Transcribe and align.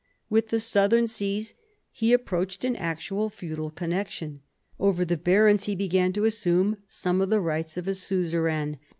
With 0.31 0.47
the 0.49 0.59
southern 0.59 1.07
sees 1.07 1.53
he 1.91 2.11
approached 2.11 2.63
an 2.63 2.75
actual 2.75 3.29
feudal 3.29 3.69
connection. 3.69 4.41
Over 4.79 5.05
the 5.05 5.15
barons 5.15 5.65
he 5.65 5.75
began 5.75 6.11
to 6.13 6.25
assume 6.25 6.77
some 6.87 7.21
of 7.21 7.29
the 7.29 7.39
rights 7.39 7.77
of 7.77 7.87
a 7.87 7.93
suzerain. 7.93 8.79